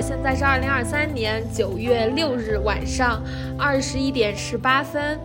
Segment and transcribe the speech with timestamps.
[0.00, 3.20] 现在是二零二三年九月六日晚上
[3.58, 5.18] 二十一点十八分。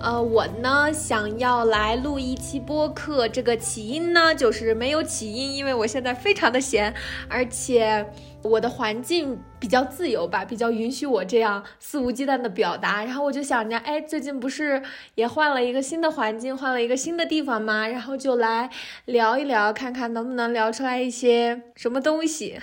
[0.00, 6.94] 呃，我呢想要来录一期播客，这个起因呢就是没有起因，因为我现在非常的闲，
[7.28, 8.06] 而且
[8.42, 13.02] 我的环境比较自由吧，比较允许我这样肆无忌惮的表达。
[13.04, 14.82] 然后我就想着，哎，最近不是
[15.14, 17.88] 也换了一个新的环境，换了一个新的地方吗？
[17.88, 18.70] 然后就来
[19.06, 22.60] 聊一聊，看看能不能聊出来一些什么东西，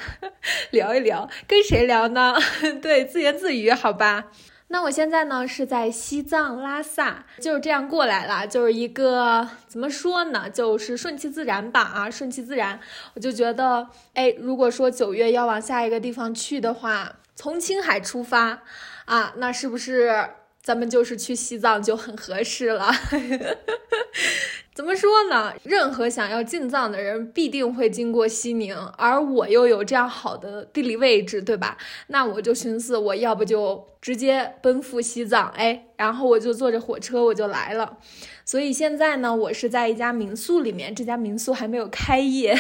[0.70, 2.36] 聊一聊，跟谁聊呢？
[2.82, 4.28] 对，自言自语，好吧。
[4.74, 12.80] 那我现在呢是在西藏拉萨，就是这样过来了，就是一个怎么说呢，就是顺其自然吧啊，顺其自然。
[13.14, 18.64] 我就觉得，哎，如果说九月要往下一个地方去的话，从青海出发
[19.06, 20.28] 啊，那是不是
[20.64, 22.90] 咱们就是去西藏就很合适了？
[24.74, 25.54] 怎么说呢？
[25.64, 31.78] 任何想要进藏的人必定会经过西宁，而我又有这样好的地理位置，对吧？
[32.08, 38.00] 那我就寻思，我要不就直接奔赴西藏，哎，然后我就坐着火车我就来了。
[38.44, 42.60] 所以现在呢，我是在一家民宿里面，这家民宿还没有开业，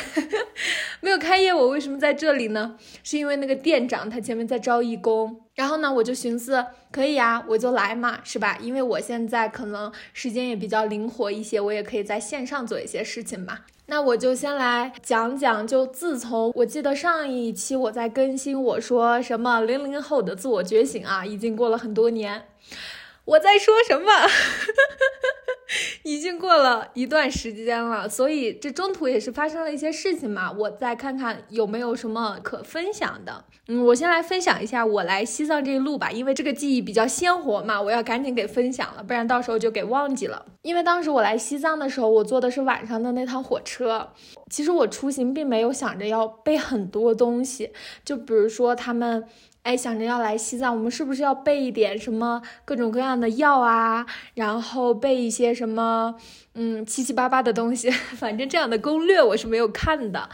[1.01, 1.51] 没有开业。
[1.51, 2.77] 我为什么在这里呢？
[3.01, 8.57] 是因为那个店长他前面在招义工，然后呢，我就寻思可以啊，我就来嘛，是吧？
[8.59, 13.59] 因为我现在可能时间也比较灵活一些，我也可以在线上做一些事情嘛。
[13.85, 22.47] 那我就先来讲讲，就自从我记得上一期我在更新，我说什么零零后的自我觉醒啊，已经过了很多年。
[23.25, 24.11] 我在说什么？
[26.03, 30.51] 已经过了一段时间了，所以这中途也是发生了一些事情嘛。
[30.51, 33.45] 我再看看有没有什么可分享的。
[33.67, 40.45] 嗯，我先来分享一下我来西藏这一路吧，因为这个记忆比较鲜活嘛，我要赶紧给分享了，不然到时候就给忘记了。
[40.61, 44.09] 因为当时我来西藏的时候，我坐的是晚上的那趟火车。
[44.49, 47.71] 其实我出行并没有想着要背很多东西，
[48.03, 49.23] 就比如说他们。
[49.63, 54.05] 哎，想着要来西藏，我们是不是要备一点什么各种各样的药啊？
[54.33, 56.15] 然后备一些什么，
[56.53, 57.89] 嗯，七七八八的东西。
[58.19, 60.29] 反正这样的攻略我是没有看的。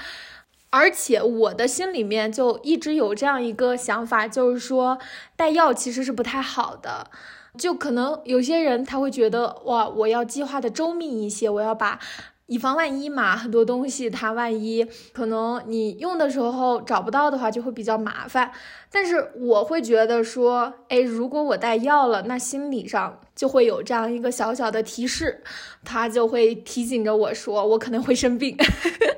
[0.71, 4.97] 而且我的心里面就一直有这样一个想法，就是说
[5.35, 7.11] 带药其实是不太好的。
[7.57, 11.99] 就可能有些人他会觉得，哇，我要计划的周密一些，我要把。
[12.49, 18.51] 以防万一嘛，很多东西它万一可能你用的时候找不到的话，就会比较麻烦。
[18.91, 25.41] 但是我会觉得说，哎，如果我带药了，那心理上就会有这样一个小小的提示，
[25.85, 28.57] 它就会提醒着我说我可能会生病，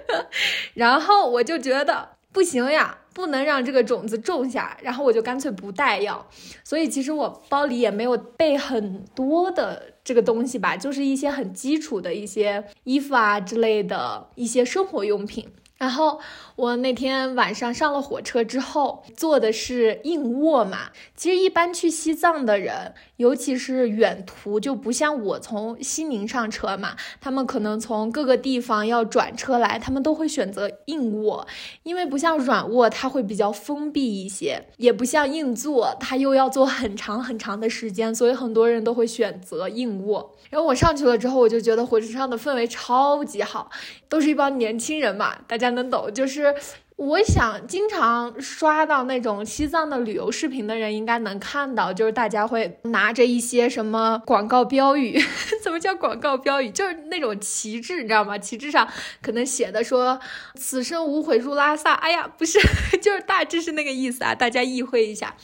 [0.75, 3.00] 然后我就觉得不行呀。
[3.14, 6.25] 不能让这个种子种下，然后我就干脆不带药。
[6.64, 15.48] 所以其实我包里也没有备很多的这个东西吧，就是一些很基础的一些衣服啊之类的一些生活用品。
[15.82, 16.20] 然后
[16.56, 20.92] 我那天晚上上了火车之后，坐的是硬卧嘛。
[21.16, 31.48] 其实一般去西藏的人，尤其是远途，就不像我从西宁上车嘛，他们可能从各个地方要转车来，他们都会选择硬卧，
[31.82, 40.38] 因为不像软卧，它会比较封闭一些，也不像硬座，它又要坐很长很长的时间，所以很多人都会选择硬卧。
[40.52, 43.72] 然后我上去了之后，我就觉得火车上的氛围超级好，
[44.08, 45.71] 都是一帮年轻人嘛，大家。
[45.72, 46.53] 能懂，就是
[47.02, 55.20] 我想经常刷到那种西藏的旅游视频的人，应该能看到，就是大家会拿着一些什么广告标语，
[55.64, 56.70] 怎么叫广告标语？
[56.70, 58.38] 就是那种旗帜，你知道吗？
[58.38, 58.88] 旗帜上
[59.20, 60.20] 可能写的说
[60.53, 61.94] “此生无悔入拉萨”。
[62.06, 62.59] 哎呀，不是，
[63.02, 65.36] 就是大致是那个意思啊，大家意会一下。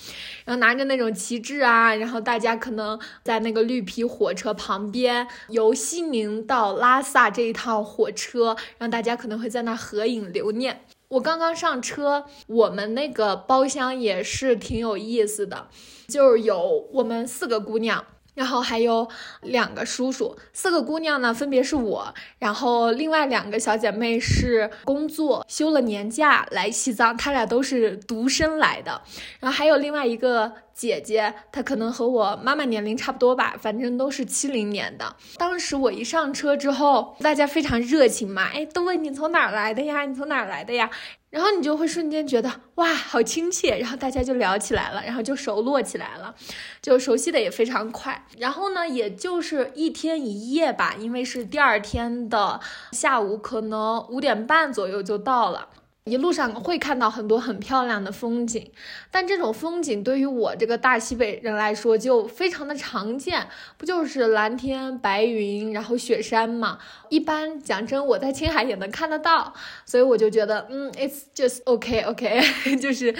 [0.45, 10.81] 然后拿着那种旗帜啊，然后大家可能在那个绿皮火车旁边，由西宁到拉萨这一趟火车，让大家可能会在那合影留念。
[11.09, 15.69] 我刚刚上车，我们那个包厢也是挺有意思的，
[16.07, 18.05] 就是有我们四个姑娘。
[18.37, 19.09] 然后还有
[19.41, 29.01] 两个叔叔，四个姑娘呢，分别是我，然后另外两个小姐妹是工作休了年假来西藏，她俩都是独身来的，
[29.39, 35.15] 然后还有另外一个姐姐，她可能和我妈妈年龄差不多吧，反正都是七零年的。
[35.37, 40.05] 当时我一上车之后，大家非常热情嘛，哎，都问你从哪儿来的呀？
[40.05, 40.91] 你从哪儿来的呀？
[41.37, 46.33] 然后你就会瞬间觉得哇，好亲切，然后大家就聊起来了，然后就熟络起来了，
[46.81, 48.25] 就熟悉的也非常快。
[48.39, 52.59] 然后呢，也就是一天一夜吧，因为是第二天的
[52.91, 55.67] 下午，可能五点半左右就到了。
[56.07, 58.71] 一路上会看到很多很漂亮的风景，
[59.11, 66.79] 但这种风景对于我这个大西北人来说就非常的常见，不就是蓝天白云，然后雪山嘛？
[67.09, 69.53] 一般讲真，我在青海也能看得到，
[69.85, 72.41] 所以我就觉得，嗯，it's just OK OK，
[72.79, 73.13] 就是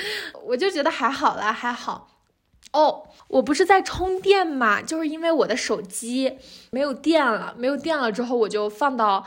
[0.45, 2.09] 我就觉得还好啦，还好。
[2.73, 6.37] 哦，我不是在充电嘛，就是因为我的手机
[6.71, 9.25] 没有电了，没有电了之后，我就放到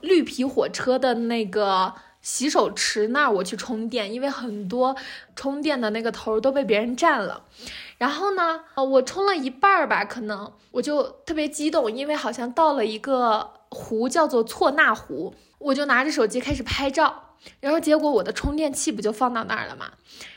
[0.00, 1.94] 绿皮火车的那个。
[2.22, 4.96] 洗手池那儿我去充电，因为很多
[5.36, 7.44] 充电的那个头都被别人占了。
[7.98, 17.36] 然后呢，我充了一半儿吧，可能我就特别激动，因为好像到了一个湖，叫做错那湖，我就拿着手机开始拍照。
[17.58, 19.90] 然后结果我的充电器不就放到那儿了吗？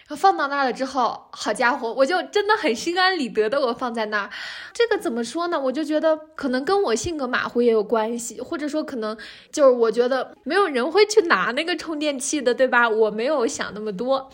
[0.08, 4.30] 然后放到那儿了之后，好家伙，我就真的很心安理得的我放在那儿。
[4.72, 5.60] 这个怎么说呢？
[5.60, 9.18] 我就觉得可能跟我性格马虎也有关系，或者说可能
[9.52, 12.88] 就是我觉得没有人会去拿那个充电器的，对吧？
[12.88, 14.30] 我没有想那么多。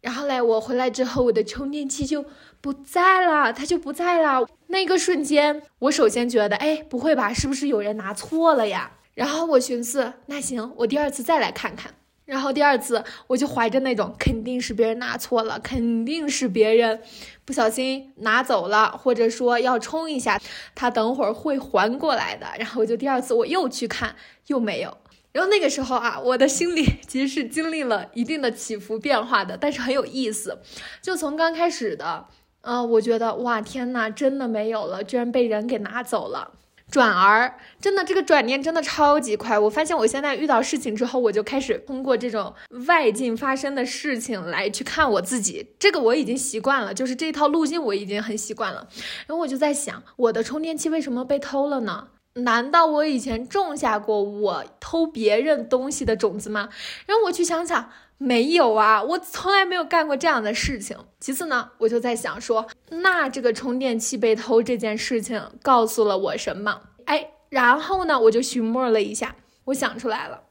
[0.00, 2.24] 然后嘞，我回来之后，我的充电器就
[2.60, 4.44] 不在了，它就不在了。
[4.66, 7.32] 那个瞬间，我首先觉得，哎，不会吧？
[7.32, 8.90] 是不是有人拿错了呀？
[9.14, 11.94] 然后我寻思，那行，我第二次再来看看。
[12.26, 17.00] 然后第二次，我就怀着那种肯定是别人拿错了，肯定是别人
[17.44, 20.38] 不小心拿走了，或者说要冲一下，
[20.74, 22.46] 他等会儿会还过来的。
[22.58, 24.16] 然后我就第二次我又去看，
[24.48, 24.98] 又没有。
[25.30, 30.58] 然后那个时候啊，我的心里 其实是经历了一定的起伏变化的，但是很有意思。
[31.00, 32.26] 就从刚开始的，
[32.62, 36.54] 嗯，我觉得哇天呐，真的没有了，居然被人给拿走了。
[36.90, 39.58] 转而真的，这个转念真的超级快。
[39.58, 42.54] 我发现我现在遇到事情之后，我就开始通过这种
[42.86, 45.74] 外境发生的事情来去看我自己。
[45.78, 48.86] 这个我已经习惯了，就是这一套路径我已经很习惯了。
[49.26, 52.08] 然后我就在想，我的充电器为什么被偷了呢？
[52.34, 56.68] 难道我以前种下过我偷别人东西的种子吗？
[57.06, 60.96] 然后我去想想，没有啊，我从来没有干过这样的事情。
[61.20, 66.80] 其次呢，我就在想说，那这个充电器被偷这件事情告诉了我什么？
[67.04, 69.36] 哎，然后呢，我就寻摸了一下，
[69.66, 70.42] 我想出来了。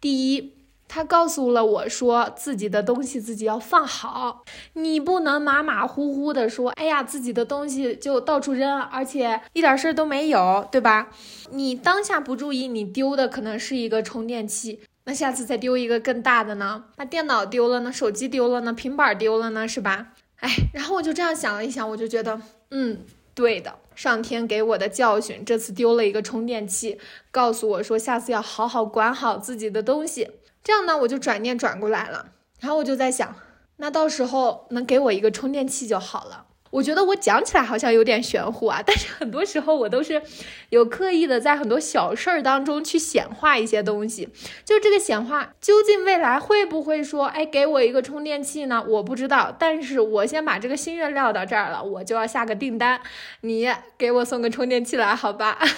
[0.00, 0.54] 第一。
[0.92, 4.42] 他告诉了我说，自己的东西自己要放好，
[4.72, 11.10] 你不能马马虎虎的说，哎呀，自己的东西就到处扔，而且一点事儿都没有，对吧？
[11.52, 14.80] 你当下不注意，你丢的可能是一个充电器，
[15.10, 16.84] 那下次再丢一个更大的呢？
[16.94, 17.92] 把电脑丢了呢？
[17.92, 18.72] 手机丢了呢？
[18.72, 19.66] 平板丢了呢？
[19.66, 20.12] 是吧？
[20.36, 22.40] 哎，然后我就这样想了一想，我就觉得，
[22.70, 23.00] 嗯，
[23.34, 27.00] 对的，上天给我的教训，这次丢了一个充电器，
[27.32, 30.30] 告诉我说，下次要好好管好自己的东西。
[30.62, 32.26] 这样呢，我就转念转过来了，
[32.60, 33.34] 然后我就在想，
[33.78, 36.46] 那到时候能给我一个充电器就好了。
[36.70, 40.22] 我觉得我讲起来好像有点玄乎啊， 但是很多时候我都是
[40.70, 44.28] 有刻意的在很多小事儿当中去显化一些东西。
[44.64, 48.84] 就这个显化，究竟未来会不会说，哎，给我一个充电器呢？
[48.86, 53.00] 我不知道，但是我先把这个心愿撂到这儿了，我就要下个订单，
[53.42, 55.58] 你给我送个充电器来，好吧？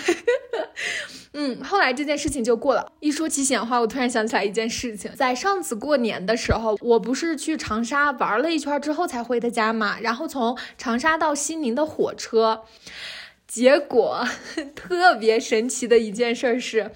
[1.35, 2.93] 嗯，后来这件事情就过了。
[3.01, 12.65] 一说起显化，我突然想起来一件事情，在上次过年的时候，我不是去长沙玩了一圈之后才回的家嘛，然后从长沙到西宁的火车，
[13.47, 14.27] 结果
[14.75, 16.91] 特别神奇的一件事是，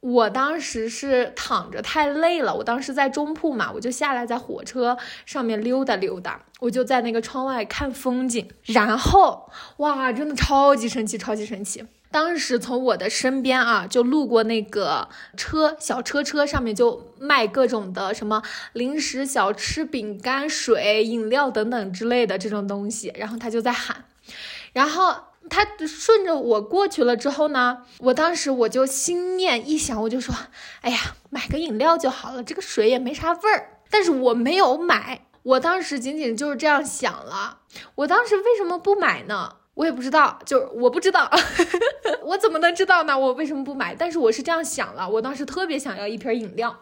[0.00, 11.84] 我当时是躺着太累了，我当时在中铺嘛，我就下来在火车上面溜达溜达，我就在那个窗外看风景，然后哇，真的超级神奇，超级神奇。
[12.10, 24.06] 当时从我的身边啊，就路过那个车小车车上面就卖各种的什么零食、小吃、饼干、水、饮料等等之类的这种东西，然后他就在喊，
[24.72, 25.14] 然后
[25.50, 30.34] 他顺着我过去了之后呢，我当时我就心念一想，我就说，
[30.80, 30.98] 哎呀，
[31.28, 37.58] 买个饮料就好了，这个水也没啥味儿，但是我没有买，我当时仅仅就是这样想了，
[37.96, 39.56] 我当时为什么不买呢？
[39.78, 41.30] 我也不知道，就是我不知道，
[42.26, 43.16] 我怎么能知道呢？
[43.16, 43.94] 我为什么不买？
[43.94, 46.76] 但是我是这样想了，我当时特别想要一瓶饮料，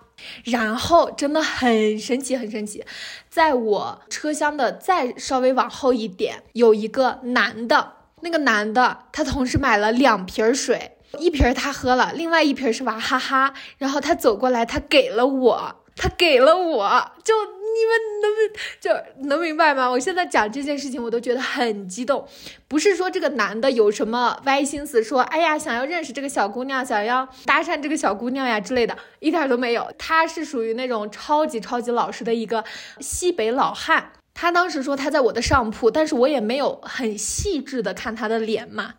[0.45, 2.83] 然后真的很神奇，很神奇，
[3.29, 13.53] 在我车厢的再稍微往后一点，有一个男的，那个男的他同时买了两瓶水，一瓶他喝了，另外一瓶是娃哈哈。
[13.77, 17.35] 然后他走过来，他给了我，他给了我，就。
[17.77, 18.31] 你们能
[18.81, 19.87] 就能明白吗？
[19.87, 22.27] 我现在讲这件事情，我都觉得很激动。
[22.67, 29.93] 不是说这个男的有什么歪心思，说哎呀想要认识这个小姑娘，想要搭讪这个小姑娘呀之类的，一点都没有。
[29.99, 32.65] 他是属于那种超级超级老实的一个
[32.99, 34.13] 西北老汉。
[34.39, 38.93] 他当时说他在我的上铺，但是我也没有很细致的看他的脸嘛，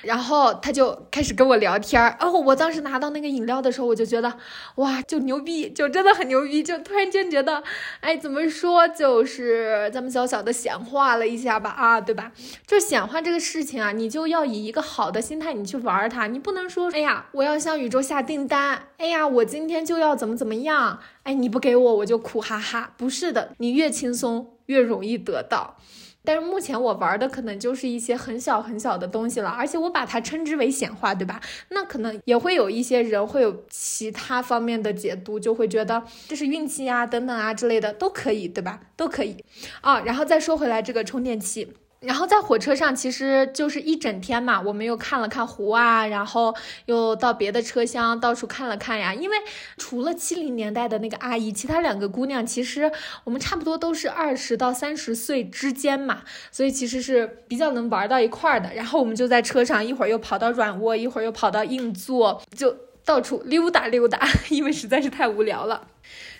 [0.00, 2.16] 然后他就开始跟我聊天儿。
[2.18, 4.32] 哦，我当时拿到那个饮料的时候，我就觉得
[4.76, 7.62] 哇，就牛逼，就真的很牛逼，就突然间觉得，
[8.00, 12.32] 哎，怎么说，就是咱们小小的显化了一下吧，啊，对吧？
[12.66, 24.54] 就显化这个事情啊，你就要以一个好的心态你去玩它，你不能说，哎呀，我要向宇宙下订单，哎呀，我今天就要怎么怎么样，哎，你不给我我就苦哈哈，不是的，你越轻松。
[24.68, 25.78] 越容易得到，
[26.22, 31.40] 但是目前我玩的可能就是一些很小很小的东西了，而且我把它称之为显化，对吧？
[31.70, 38.78] 那可能也会有一些人会有其他方面的解读，就会觉得这是运气啊，等等啊之类的都可以，对吧？
[38.94, 39.42] 都可以
[39.80, 40.00] 啊。
[40.00, 41.72] 然后再说回来，这个充电器。
[42.00, 46.54] 然后在火车上，其实就是一整天嘛，我们又看了看湖啊，然后
[46.86, 49.12] 又到别的车厢到处看了看呀。
[49.12, 49.36] 因为
[49.76, 52.92] 除了七零年代的那个阿姨，其他两个姑娘其实
[53.24, 58.72] 我们差不多都是二十到三十岁之间嘛，所以其实是比较能玩到一块儿的。
[58.74, 65.88] 然后我们就在车上，一会儿又跑到软卧，一会儿又跑到硬座，就到处溜达溜达， 因为实在是太无聊了。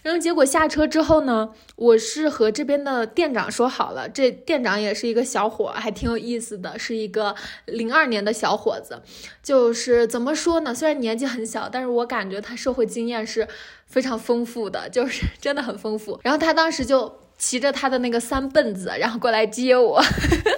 [0.03, 7.35] 然后结果下车之后呢，我是和这边的店长说好了，这店长也是一个小伙，还挺有意思的，是一个
[7.67, 9.03] 零二年的小伙子。
[9.43, 10.75] 就是怎么说呢？
[10.75, 13.49] 虽然年纪很小，但是我感觉他社会经验是
[13.87, 16.19] 非常丰富的，就是 真的很丰富。
[16.23, 20.01] 然后他当时就骑着他的那个三蹦子，然后过来接我，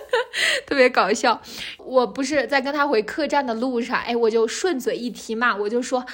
[0.66, 1.40] 特别搞笑。
[1.78, 6.04] 我不是在跟他回客栈的路上，哎，我就顺嘴一提嘛，我就说。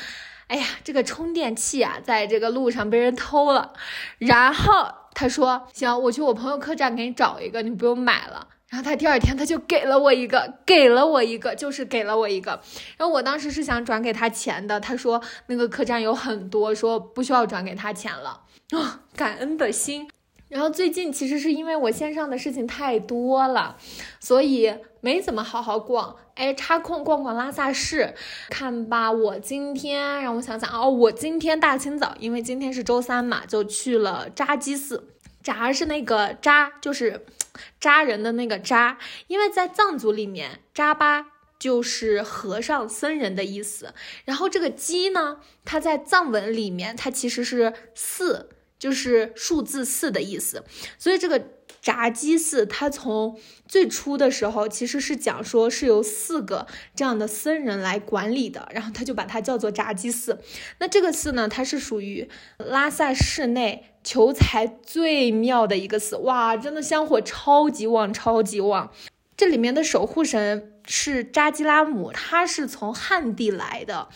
[0.49, 3.73] 哎呀，这个充电器啊，在这个路上被人偷了。
[4.19, 4.73] 然后
[5.13, 12.61] 他说：“行，我去我朋友客栈给你找一个，你不用买了。”然后他第二天他就给了我一个，给了我一个，就是给了我一个。
[12.97, 20.09] 然后我当时是想转给他钱的，他说那个客栈有很多，说不需要转给他钱了啊，感恩的心。
[20.49, 23.77] 然后最近其实是因为我线上的事情太多了，
[24.21, 26.17] 所以没怎么好好逛。
[26.37, 28.15] 哎，插空逛逛拉萨市，
[28.51, 29.11] 看吧。
[29.11, 35.09] 我今天让我想想哦，我今天大清早，因为今天是周三嘛，就去了扎基寺。
[35.43, 37.25] 扎是那个扎，就是
[37.81, 38.99] 扎人的那个扎，
[39.29, 41.27] 因为在藏族里面，扎巴
[41.59, 43.95] 就是和尚僧人的意思。
[44.25, 48.51] 然后这个基呢，它在藏文里面，它其实是寺。
[48.79, 50.65] 就是数字四的意思，
[50.99, 51.43] 所以这个
[51.81, 60.39] 扎基寺，它从最初的时候其实是讲说是由四个这样的僧人来管理的，然后他就把它叫做扎基寺。
[60.79, 62.29] 那这个寺呢，它是属于
[62.59, 68.93] 拉萨市内求财最妙的一个寺，哇，真的香火超级旺，超级旺。
[69.37, 70.73] 这里面的守护神。
[70.89, 74.07] 是扎基拉姆，他是从汉地来的。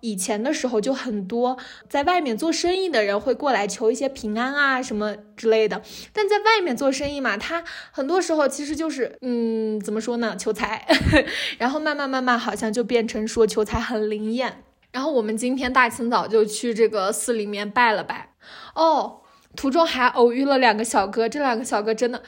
[0.00, 1.56] 以前的时候就很多
[1.88, 5.80] 在外面做生意的人会过来求一些平安啊什么之类的。
[6.12, 10.86] 但在外面做生意嘛，他很多时候其实就是嗯，怎么说呢，求财。
[11.56, 14.64] 然后慢慢慢慢好像就变成说求财很灵验。
[14.92, 18.34] 然后我们今天大清早就去这个寺里面拜了拜。
[18.74, 19.22] 哦，
[19.56, 22.22] 途中还偶遇了两个小哥，这两个小哥真的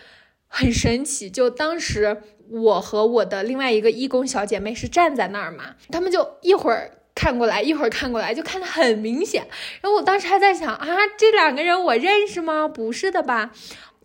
[0.47, 1.29] 很神奇。
[1.29, 2.23] 就当时。
[2.51, 9.47] 我和我的另外一个义工小姐妹是站在那儿嘛，他们就一会儿看过来，一会儿看过来，就看得很明显。
[9.81, 12.67] 然后我当时还在想啊，这两个人我认识吗？
[12.67, 13.53] 不是的吧？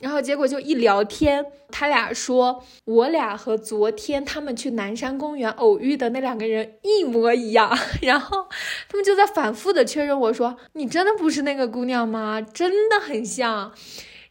[0.02, 7.76] 然后结果就一聊天，他俩说我俩和昨天他们去南山公园偶遇的那两个人一模一样。
[8.02, 8.48] 然后
[8.90, 12.42] 他们就在反复的确认我说，你真的不是那个姑娘吗？
[12.42, 13.72] 真的很像。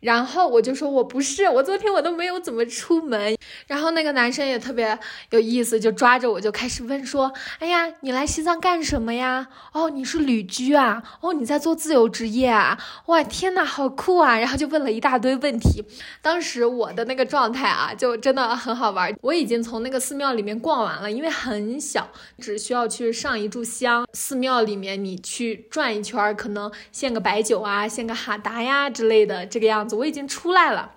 [0.05, 3.35] 然后我就说，我不是，我昨天我都没有怎么出门。
[3.67, 4.99] 然后那个男生也特别
[5.31, 9.49] 有意思，就抓着我就开始问说：“哎呀，你来西藏干什么呀？
[9.73, 11.03] 哦，你是旅居啊？
[11.23, 12.79] 哦，你在做自由职业啊？
[13.07, 15.83] 哇，天呐，好酷啊！”然后就问了一大堆问题。
[16.21, 19.11] 当时我的那个状态啊，就真的很好玩。
[19.23, 22.07] 我已经从那个寺庙里面逛完了，因为很小，
[22.39, 24.07] 只需要去上一炷香。
[24.13, 29.94] 寺庙里面你去转一圈，可能献个白酒啊，献个哈达呀之类的，这个样子。
[29.95, 30.93] 我已经出来了，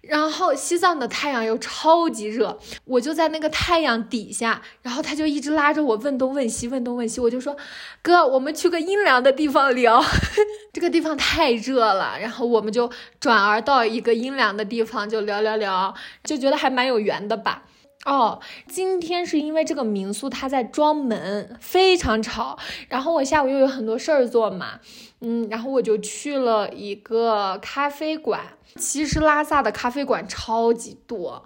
[0.00, 7.56] 然后西藏的太阳又超级热，我就在那个太阳底下，然后他就一直拉着我问东问西，问东问西，我就说，
[8.02, 10.02] 哥，我们去个阴凉的地方聊，
[10.72, 17.64] 这个地方太热了，然后我们就转而到一个阴凉的地方就聊聊聊，就觉得还蛮有缘的吧。
[18.06, 22.58] 哦，今天是因为这个民宿它在装门，非常吵。
[22.88, 24.80] 然后我下午又有很多事儿做嘛，
[25.20, 28.40] 嗯，然后我就去了一个咖啡馆。
[28.76, 31.44] 其实拉萨的咖啡馆超级多。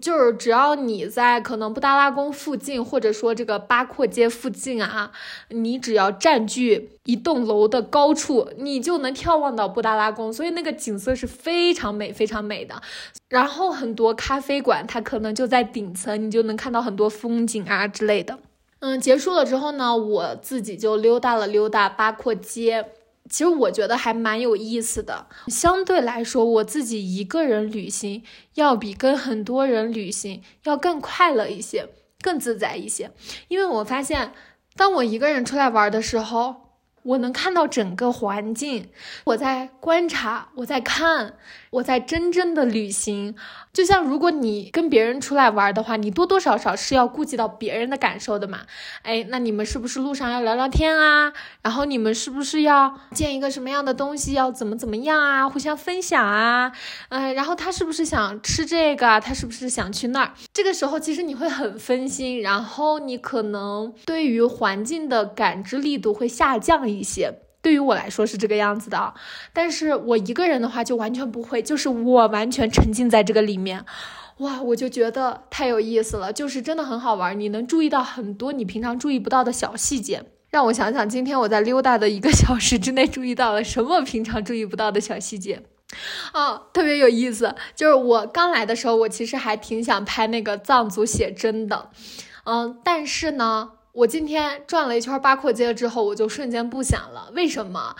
[0.00, 5.12] 就是只要你在可能布达拉宫附近，或者说这个八廓街附近啊，
[5.50, 12.82] 你只要占据一栋楼的高处，你就能眺望到布达拉宫，所以那个景色是非常美、非常美的。
[13.28, 18.40] 然后很多咖啡馆，它可能就在顶层，你就能看到很多风景啊之类的。
[18.80, 22.84] 嗯，结束了之后呢，我自己就溜达了溜达八廓街。
[23.30, 25.26] 其实我觉得还蛮有意思的。
[25.48, 28.22] 相对来说，我自己一个人旅行
[28.54, 31.88] 要比跟很多人旅行要更快乐一些，
[32.20, 33.10] 更自在一些。
[33.48, 34.32] 因为我发现，
[34.76, 36.63] 当我一个人出来玩的时候，
[37.04, 38.88] 我能看到整个环境，
[39.24, 41.34] 我在观察，我在看。
[41.74, 43.34] 我在真正的旅行，
[43.72, 48.60] 就像如果你跟别人出来玩的话，你多多少少是要顾及到别人的感受的嘛。
[49.02, 51.32] 哎，那你们是不是路上要聊聊天啊？
[51.62, 55.48] 然后你们是不是要见一个什么样的东西，要怎么怎么样啊？
[55.48, 56.70] 互相分享啊？
[57.08, 59.20] 嗯，然后他是不是想吃这个？
[59.20, 60.32] 他是不是想去那儿？
[60.52, 67.40] 这个时候其实你会很分心，然后你可能对于环境的感知力度会下降一一些。
[67.60, 69.14] 对于我来说是这个样子的，
[69.54, 73.82] 但是我一个人的话就完全不会，就是我完全沉浸在这个里面，
[74.40, 80.22] 哇，我就觉得太有意思了，就是真的很好玩，你能注意到很多你平常注意不到的小细节。
[80.50, 85.62] 让我想想，今天我在溜达的一个 小时之内注意到了什么平常注意不到的小细节？
[86.34, 91.88] 哦，特别有意思，就是我刚来的时候，我其实还挺想拍那个藏族写真的，
[92.44, 93.70] 嗯，但是呢。
[93.94, 97.30] 我今天转了一圈八廓街之后，我就瞬间不想了。
[97.32, 97.94] 为什么？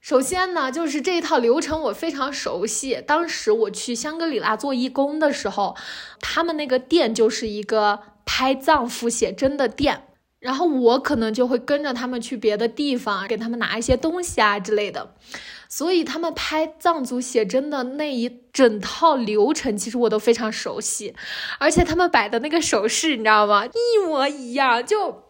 [0.00, 3.00] 首先呢，就是这一套流程我非常熟悉。
[3.06, 5.76] 当时我去香格里拉做义工的时候，
[6.20, 10.08] 他们那个店就是一个拍藏服写真的店，
[10.40, 15.14] 然后我可能就会跟着他们去别的地方，给他们拿一些东西啊之类的。
[15.70, 21.14] 所以他们拍藏族写真的那一整套流程，其实我都非常熟悉，
[21.58, 23.64] 而且他们摆的那个手势，你知道吗？
[23.66, 25.22] 一模一样，就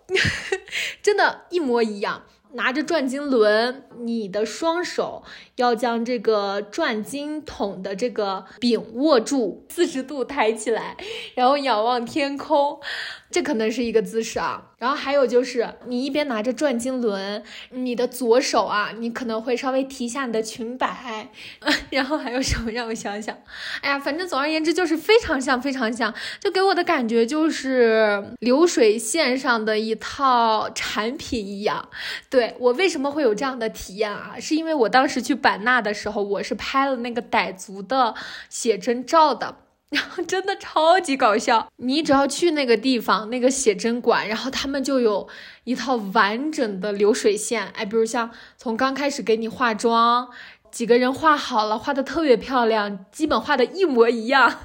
[1.03, 2.22] 真的，一模一样。
[2.55, 5.22] 拿着转经轮，你的双手
[5.55, 10.96] 要将这个转经筒的这个柄握住，四十度抬起来，
[11.37, 12.81] 然后仰望天空。
[13.30, 21.28] 这可能是一个姿势啊，然后还有就是你一边拿着转经轮，你的左手啊，你可能会稍微提一下你的裙摆，
[21.90, 23.36] 然后还有什么让我想想，
[23.82, 31.88] 哎呀，反正总而言之就是非常像，非常像，就给我的感觉就是流水线上的一套产品一样。
[32.28, 34.34] 对我为什么会有这样的体验啊？
[34.40, 38.14] 是因为我当时去版纳的时候，我是拍了那个傣族的
[38.48, 39.56] 写真照的。
[39.94, 45.29] 然后真的超级搞笑，你只要去那个地方，那个写真馆，然后他们就有
[45.64, 50.29] 一套完整的流水线，哎，比如像从刚开始给你化妆，
[50.70, 54.61] 几个人画好了，画的特别漂亮，基本画的一模一样，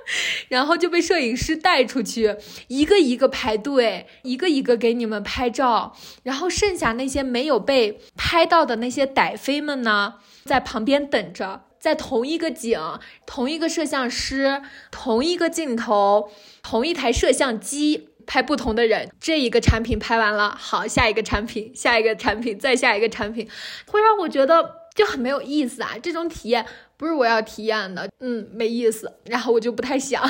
[0.48, 2.36] 然后就被摄影师带出去，
[2.68, 10.14] 一个一个排队，一个一个给你们拍照，然后剩下那些没有被拍到的那些傣妃们呢，
[10.46, 11.66] 在旁边等着。
[11.80, 12.78] 在同一个景，
[13.26, 16.30] 同一个摄像师，同一个镜头，
[16.62, 23.48] 同一台摄像机拍不同的人，这一个产品拍完了，好，下一个产品，下一个产品，再下一个产品，
[23.86, 26.66] 会让我觉得就很没有意思啊，这种体验。
[26.96, 30.22] 不是我要体验的，嗯，没意思，然后我就不太想。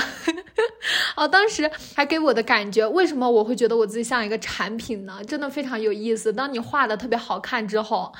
[1.21, 5.19] 哦，当时还给我的感觉，为什么我会觉得我自己像一个产品呢？
[5.29, 6.33] 真的非常有意思。
[6.33, 8.11] 当你画的特别好看之后，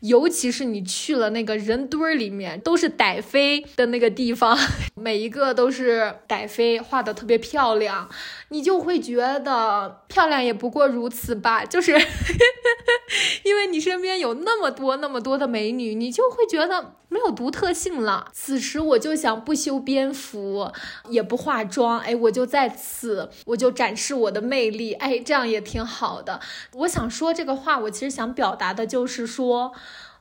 [0.00, 4.58] 尤其是你去了那个人堆儿里面，都是傣妃的那个地方，
[4.96, 8.08] 每一个都是傣妃画的特别漂亮，
[8.48, 11.62] 你就会觉得漂亮也不过如此吧。
[11.62, 11.92] 就是
[13.44, 16.94] 因为你身边有那么多那么多的美女，你就会觉得。
[17.08, 18.28] 没有独特性了。
[18.32, 20.72] 此时我就想不修边幅，
[21.08, 26.40] 也不化妆，哎，我就在此，我就展示我的魅力，哎，这样也挺好的。
[26.74, 29.72] 我想说这个话，我其实想表达的就是说，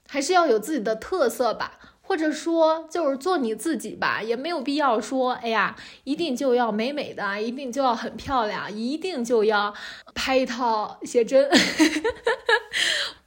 [0.09, 9.73] 还是要有自己的特色吧，或者说就是做你自己吧，也没有必要说，哎呀，一定就要美美的，一定就要很漂亮，一定就要
[10.13, 11.49] 拍一套写真。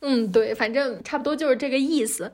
[0.00, 2.30] 嗯，对，反正差不多就是这个意思。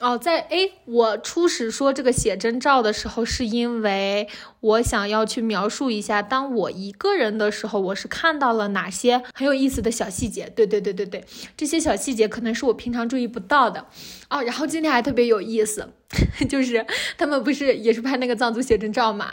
[0.00, 4.28] 哦，在哎，我初始说这个写真照的时候，是因为
[4.60, 10.48] 我想要去描述一下，当我一个人的时候，我是看到了哪些很有意思的小细节。
[10.54, 11.24] 对对对对对，
[11.56, 13.86] 这些小细节可能是我平常注意不到的。
[14.28, 15.88] 哦，然后今天还特别有意思，
[16.48, 16.86] 就是
[17.18, 19.32] 他们不是也是拍那个藏族写真照嘛？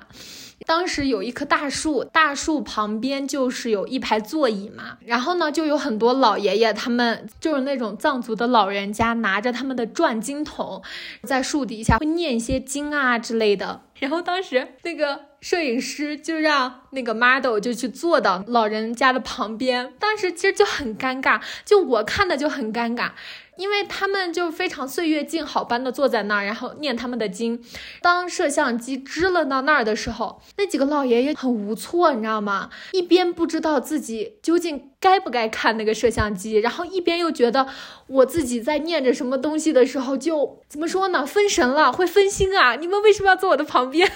[0.65, 10.81] 当时有一棵大树，大树旁边就是有一排座椅嘛，然后呢，就有很多老爷爷，他们就是那种藏族的老人家，拿着他们的转经筒，
[11.23, 13.81] 在树底下会念一些经啊之类的。
[13.99, 23.11] 然后当时那个摄影师就让那个 model 就去坐到老人家的旁边，当时其实就很尴尬，就我看的就很尴尬。
[23.57, 27.61] 因为他们就非常岁月静好般的坐在那儿，然后念他们的经。
[28.01, 32.69] 当摄像机支了到那儿的时候，那几个老爷爷很无措，你知道吗？
[32.91, 37.67] 一边不知道自己究竟该不该看那个摄像机，然后一边又觉得
[38.07, 41.25] 我自己在念着什么东西的时候，就怎么说呢？
[41.25, 42.75] 分神了，会分心啊！
[42.75, 44.11] 你们为什么要坐我的旁边？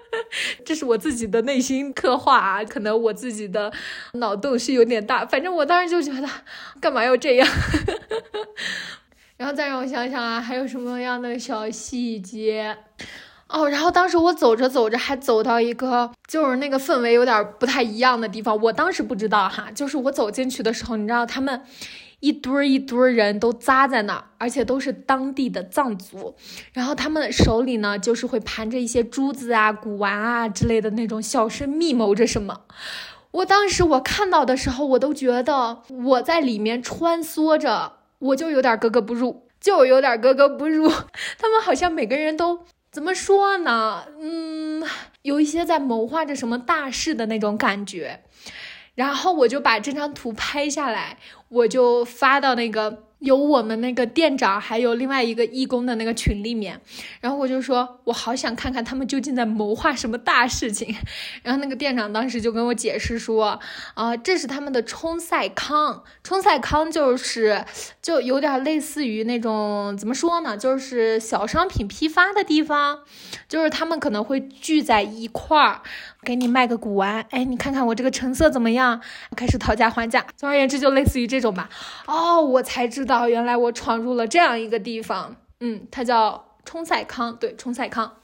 [0.64, 3.72] 这是我自己的内心刻画啊，可能我自己的
[4.14, 5.26] 脑洞是有点大。
[5.26, 6.28] 反正我当时就觉得，
[6.80, 7.48] 干嘛要这样？
[9.36, 12.78] 然后再让我想想啊，还有什么样的小细节？
[13.48, 18.60] 哦，然后当时我走着走着，还走到一个就是那个氛围有点不太一样的地方。
[18.62, 21.60] 我当时不知道哈，就是我走进去的时候，你知道他们
[22.20, 26.34] 一堆儿一堆儿人都扎在那儿，而且都是当地的藏族。
[26.72, 32.62] 然后他们手里呢，就是会盘着一些珠子啊、古玩啊之类的那种，小声密谋着什么。
[33.30, 37.92] 我当时我看到的时候，我都觉得我在里面穿梭着。
[38.20, 40.88] 我就有点格格不入，就有点格格不入。
[41.38, 42.60] 他们好像每个人都
[42.94, 44.06] 怎么说呢？
[44.20, 44.80] 嗯，
[45.22, 48.22] 有一些在谋划着什么大事的那种感觉。
[48.94, 53.08] 然后我就把这张图拍下来，我就发到那个。
[53.24, 56.78] 有我们那个店长，还有另外一个义工的那个群里面，
[57.20, 60.94] 然后我就说，我好想看看他们究竟在谋划什么大事情。
[61.42, 63.58] 然后那个店长当时就跟我解释说，
[63.94, 67.64] 啊，这是他们的冲赛康，冲赛康就是
[68.02, 73.00] 就有点类似于那种怎么说呢，就是小商品批发的地方，
[73.48, 75.80] 就是他们可能会聚在一块儿。
[76.24, 79.00] 给你卖个古玩，哎，你看看我这个成色怎么样？
[79.36, 80.26] 开始讨价还价。
[80.36, 81.68] 总而言之，就类似于这种吧。
[82.06, 85.36] 哦，我才知道，原来我闯入了这样一个地方。
[85.60, 88.16] 嗯，它叫冲赛康，对，冲赛康。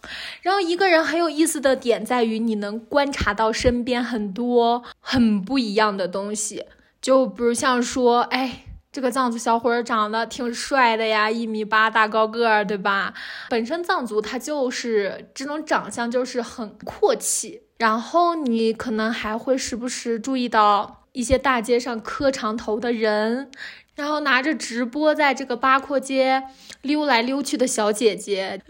[0.43, 6.65] 然后一个人很有意思的点在于，你能观察到身边很多很不一样的东西。
[7.01, 13.15] 就比如像说，哎，这个藏族小伙长得挺帅的呀，一米八大高个儿，对吧？
[13.49, 17.63] 本身藏族他就是这种长相，就是很阔气。
[17.81, 23.51] 然后你可能还会时不时注意到一些大街上磕长头的人，
[23.95, 26.43] 然后拿着直播在这个八廓街
[26.83, 28.61] 溜来溜去的小姐姐。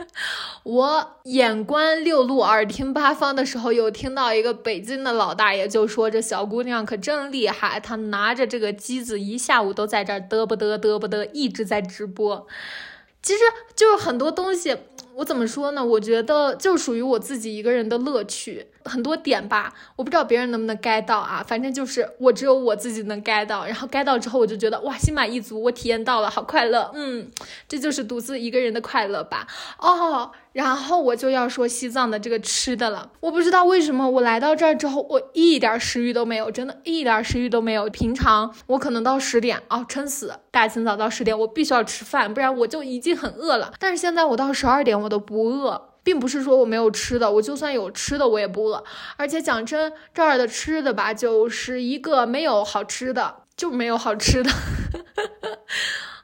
[0.63, 12.47] 我眼观六路，耳听八方的时候，有听到一个北京的老大爷就说：“这小姑娘可真厉害，她拿着这个机子一下午都在这儿嘚不嘚嘚不嘚，一直在直播。”
[13.21, 13.41] 其实
[13.75, 14.77] 就是很多东西。
[15.21, 15.85] 我怎么说呢？
[15.85, 21.45] 我觉得就属于我自己一个人的乐趣，很多点吧，我不知道别人能不能 get 到啊。
[21.47, 26.91] 反正就是我只有我自己能 get 到，然后 get 到之后，我就觉得哇，心满意足，我体验到了，好快乐。
[26.95, 27.31] 嗯，
[27.69, 29.47] 这就是独自一个人的快乐吧。
[29.79, 30.33] 哦。
[30.53, 37.89] 然后我就要说西藏的这个吃的了，我不知道为什么我来到这儿之后，我一点食欲都没有，真的一点食欲都没有。
[37.91, 43.73] 平常我可能到十点啊，撑死，大清早到十点，我必须要吃饭，不然我就已经很饿了。
[43.79, 48.83] 但是现在我到十二点我都不饿，并不是说我没有吃的，我就算有吃的我也不饿。
[49.19, 54.51] 而且讲真，这儿的吃的吧，就是一个没有好吃的，就没有好吃的。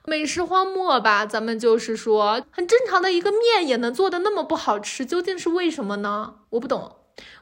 [0.07, 6.37] 美食荒漠吧，咱们就是说很正常的一个面也能做的那么不好吃，究竟是为什么呢？
[6.51, 6.97] 我不懂，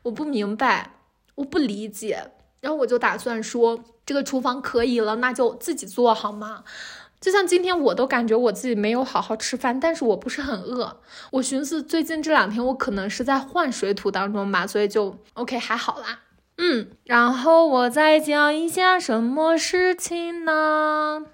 [0.04, 0.96] 我不明白，
[1.35, 2.33] 我不理解。
[2.62, 6.64] 然后我就打算说，这个厨房可以了，那就自己做好吗？
[7.24, 11.00] 就像今天我都感觉我自己没有好好吃饭，但是我不是很饿。
[11.30, 16.20] 我寻思最近这两天我可能是在换水土当中吧，所以就 OK 还好啦。
[16.58, 21.24] 嗯，然后我再讲一下什么事情呢？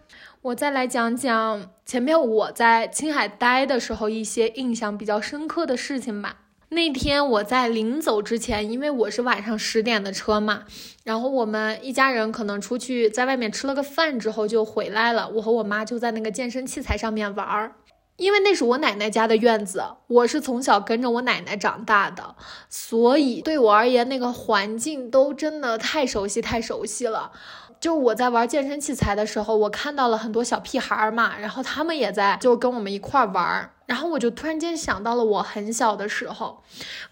[0.42, 6.36] 我再来讲讲前面我在青海待的时候一些印象比较深刻的事情吧。
[6.72, 10.62] 那天我在临走之前，因为我是晚上十点的车嘛，
[11.02, 15.28] 然后我们一家人可能出去在外面吃了个饭之后就回来了。
[15.30, 17.72] 我和我妈就在那个健身器材上面玩儿，
[18.16, 22.36] 因为那是我奶奶家的院子，我是从小跟着我奶奶长大的，
[22.68, 27.32] 所以对我而言那个环境都真的太熟悉太熟悉了。
[27.80, 36.62] 就我在玩健身器材的时候，我看到了很多小屁孩儿嘛，然后他们也在就跟我们一块儿玩，然后我就突然间想到了我很小的时候，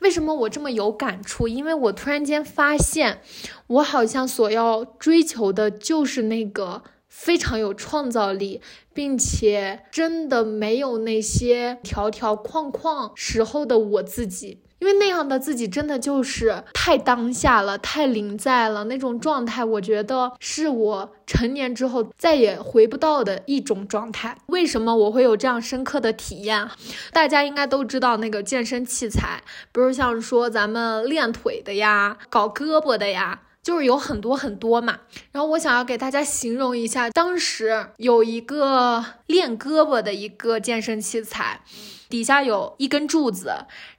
[0.00, 1.48] 为什么我这么有感触？
[1.48, 3.22] 因为我突然间发现，
[3.66, 8.60] 我好像所要追求的就是那个非常有创造力，
[8.92, 14.60] 并且真的没有那些条条框框时候的我自己。
[14.78, 24.36] 因为那样的自己真的就是太当下了，太临在了那种状态，我觉得是我成年之后再也回不到的一种状态。
[24.46, 26.68] 为什么我会有这样深刻的体验？
[27.12, 33.40] 大家应该都知道那个健身器材，比如像说咱们练腿的呀，搞胳膊的呀。
[33.60, 41.60] 就是有很多很多嘛，然后我想要给大家形容一下，当时有一个练胳膊的一个健身器材，
[42.08, 43.52] 底下有一根柱子。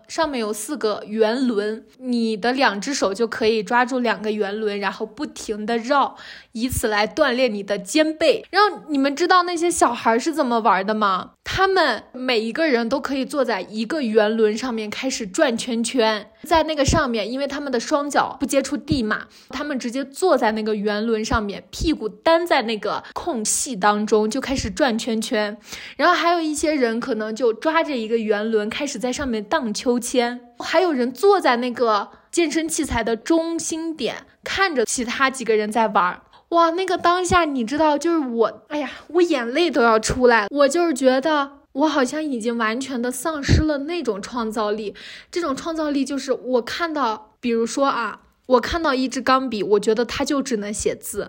[0.09, 6.17] 上面有四个圆轮，你的两只手就可以抓住两个圆轮，然后不停的绕，
[6.53, 8.45] 以此来锻炼你的肩背。
[8.49, 11.31] 然后你们知道那些小孩是怎么玩的吗？
[11.43, 25.57] 他们每一个人都可以坐在一个圆轮上面开始转圈圈，在那个上面，因为他们的双脚不接触地嘛，他们直接坐在那个圆轮上面，屁股单在那个空隙当中就开始转圈圈。
[25.97, 29.99] 然后还有一些人可能就抓着一个圆轮开始在上面荡秋。
[29.99, 36.21] 千，还有人坐在那个健身器材的中心点，看着其他几个人在玩。
[36.49, 40.47] 哇，那个当下，你知道，就是我，哎呀，我眼泪都要出来。
[40.49, 44.95] 我就是觉得，我好像已经完全的丧失了那种创造力。
[45.31, 51.25] 这种创造力就是，我看到，比如说啊，我看到一支钢笔，我觉得它就只能写字；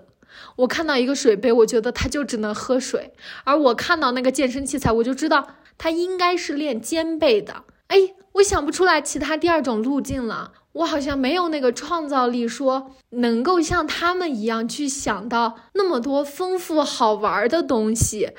[0.57, 3.11] 我看到一个水杯，我觉得它就只能喝水；
[3.45, 7.65] 而我看到那个健身器材，我就知道它应该是练肩背的。
[7.89, 8.15] 哎。
[8.35, 18.31] 我想不出来其他第二种路径了，我好像没有那个创造力，说能够像他们一样去想到那么多丰富好玩的东西，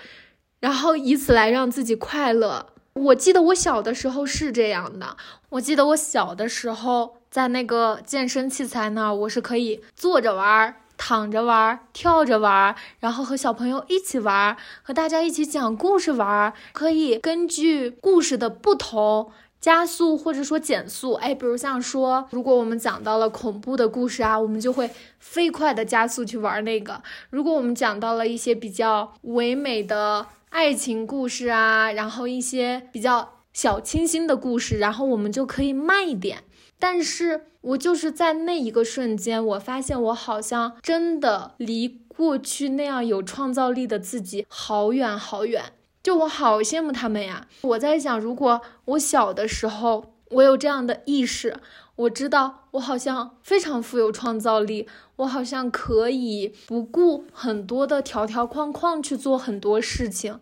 [0.60, 2.68] 然后以此来让自己快乐。
[2.94, 5.18] 我记得我小的时候是这样的，
[5.50, 19.32] 我记得我小的时候在那个健身器材那儿，我是可以坐着玩、躺着玩、跳着玩，然后和小朋友一起玩，和大家一起讲故事玩，可以根据故事的不同。
[19.62, 26.96] 加速或者说减速，哎，比如像说，如果我们讲到了恐怖的故事啊，我们就会飞快的加速去玩那个；
[27.30, 36.44] 如果我们讲到了一些比较唯美的爱情故事啊，然后一些比较小清新的故事，然后我们就可以慢一点。
[36.80, 45.74] 但是我就是在那一个瞬间，我发现我好像真的离过去那样有创造力的自己好远好远。
[46.04, 47.48] 就我好羡慕他们呀！
[47.62, 51.58] 我在想，如果我小的时候我有这样的意识，
[51.96, 54.88] 我知道我好像非常富有创造力，
[55.18, 60.40] 我好像可以不顾很多的条条框框去做很多事情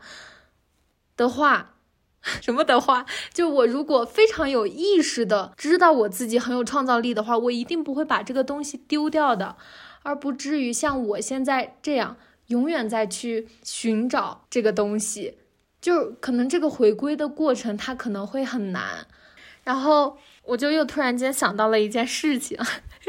[1.18, 1.74] 的话，
[2.40, 9.58] 什么的话，就我如果非常有意识的知道我自己很有创造力的话，我一定不会把这个东西丢掉的，
[10.04, 12.16] 而不至于像我现在这样
[12.48, 15.39] 永远在去寻找这个东西。
[15.82, 19.08] 就可能这个回归的过程，它可能会很难。
[19.64, 22.58] 然后我就又突然间想到了一件事情，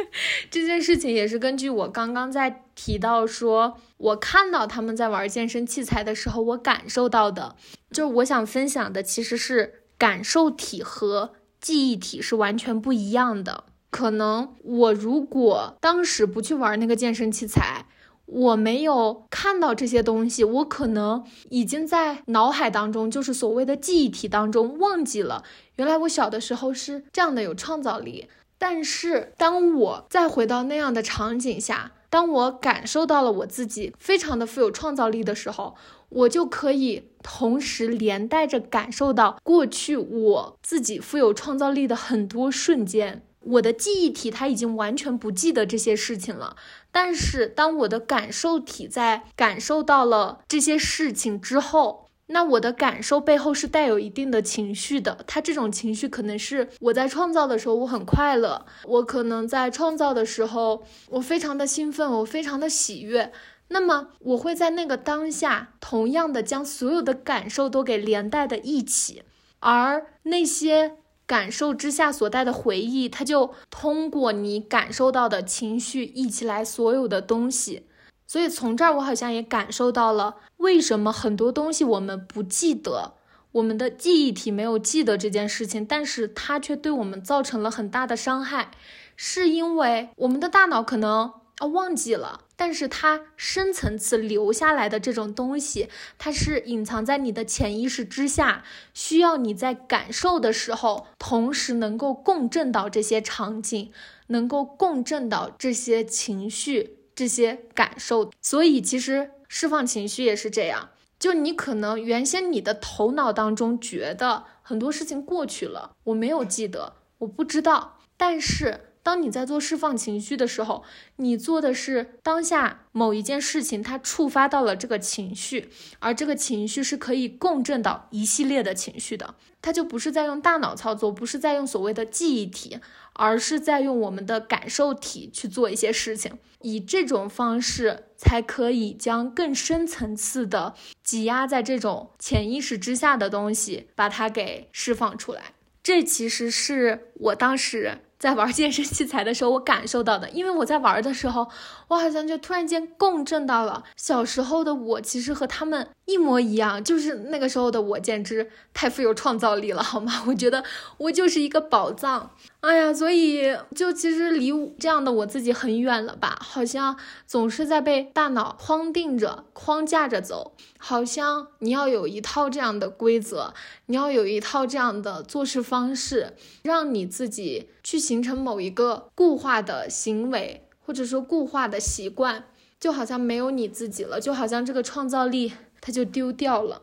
[0.51, 7.57] 这件事情也是根据我刚刚在提到说，我看到他们在玩健身器材的时候，我感受到的，
[7.91, 13.65] 就是我想分享的其实是感受体和记忆体是完全不一样的。
[13.91, 17.87] 可能我如果当时不去玩那个健身器材。
[18.33, 25.43] 我没有看到这些东西，我可能已经在脑海当中，就是所谓的记忆体当中忘记了，
[25.77, 28.29] 原来我小的时候是这样的有创造力。
[28.57, 35.75] 但是当我再回到那样的场景下，当我感受到了我自己非常的富有创造力的时候，
[36.11, 43.23] 我就可以同时连带着感受到过去我自己富有创造力的很多瞬间。
[43.43, 46.57] 我的记忆体它已经完全不记得这些事情了，
[46.93, 55.25] 但是当我的感受体在感受到了这些事情之后，那我的感受背后是带有一定的情绪的。
[55.27, 63.33] 它这种情绪可能是我在创造的时候我很快乐，我可能在创造的时候我非常的兴奋，我非常的喜悦。
[63.69, 69.23] 那么我会在那个当下同样的将所有的感受都给连带的一起，
[69.61, 70.97] 而那些。
[71.31, 77.87] 感受之下所带的回忆，它就通过你感受到的情绪一起来所有的东西。
[78.27, 83.15] 所以从这儿，我好像也感受到了为什么很多东西我们不记得，
[83.53, 88.73] 我们的记忆体没有记得这件事情，但是它却对我们造成了很大的伤害，
[89.15, 91.35] 是因为我们的大脑可能。
[91.61, 103.91] 啊，忘记了，但是它深层次留下来的这种东西，它是隐藏在你的潜意识之下，需要你在感受的时候，同时能够共振到这些场景，
[104.27, 108.31] 能够共振到这些情绪、这些感受。
[108.43, 110.91] 所以，其实释放情绪也是这样。
[111.19, 116.97] 就你可能原先你的头脑当中觉得很多事情过去了，我没有记得。
[117.21, 117.97] 我不知道。
[118.19, 118.90] 但是。
[119.03, 120.85] 当你在做释放情绪的时候，
[121.17, 132.79] 你做的是当下某一件事情，它触发到了这个情绪，而这个情绪是可以共振到一系列的情绪的，它就不是在用大脑操作，不是在用所谓的记忆体，
[133.15, 145.55] 而是在用我们的感受体去做一些事情，以这种方式才可以将更深层次的挤压在这种潜意识之下的东西，把它给释放出来。
[145.83, 148.01] 这其实是我当时。
[148.21, 151.49] 在玩健身器材的时候，我感受到的，因为我在玩的时候，
[151.89, 153.83] 我好像就突然间共振到了。
[153.97, 160.23] 小时候的我，其实和他们一模一样，就是那个时候的我简直太富有创造力了，好吗？
[160.27, 160.65] 我觉得
[160.99, 162.31] 我就是一个宝藏。
[162.61, 166.37] 哎呀，所以就其实离这样的我自己很远了吧？
[166.41, 166.97] 好像
[167.27, 173.55] 总是在被大脑框定着、框架着走，好像你要有一套这样的规则，
[173.87, 182.45] 你要有一套这样的做事方式，让你自己去形成某一个固化的行为，或者说固化的习惯，
[182.79, 186.83] 就好像没有你自己了，就好像这个创造力它就丢掉了。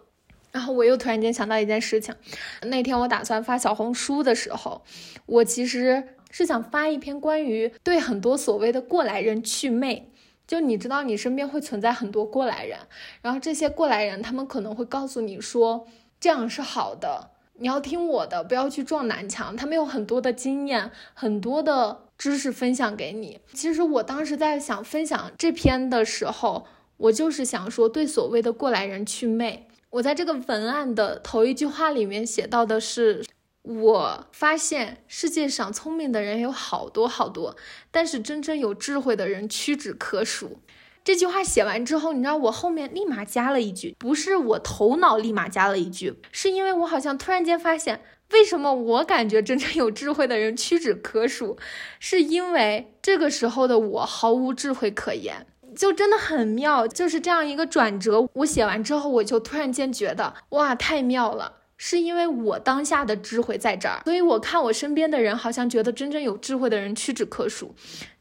[0.51, 2.15] 然后我又突然间想到一件事情，
[2.63, 4.81] 那天我打算发小红书的时候，
[5.25, 10.11] 我其实是想发一篇关于对很多所谓的过来人祛魅。
[10.47, 12.79] 就你知道，你身边会存在很多过来人，
[13.21, 15.85] 然后这些过来人他们可能会告诉你说
[16.21, 19.57] 这样是好的，你要听我的，不要去撞南墙。
[19.57, 23.41] 他们有很多的经验，很多的知识分享给你。
[23.53, 26.65] 其实我当时在想分享这篇的时候，
[26.97, 29.67] 我就是想说对所谓的过来人祛魅。
[29.89, 33.23] 我在这个文案的头一句话里面写到的是，
[33.63, 37.55] 我发现世界上聪明的人有好多好多，
[37.89, 40.59] 但是真正有智慧的人屈指可数。
[41.03, 51.57] 这句话写完之后，你知道我后面立马加了一句，不是我头脑立马加了一句，是因为我好像突然间发现，为什么我感觉真正有智慧的人屈指可数，
[52.01, 55.47] 是因为这个时候的我毫无智慧可言。
[55.77, 58.27] 就真的很妙，就是这样一个转折。
[58.33, 61.53] 我写完之后，我就突然间觉得，哇，太妙了！
[61.77, 67.75] 是因为我当下的智慧在这儿，所以我看我身边的人，好像觉得真正有智慧的人屈指可数。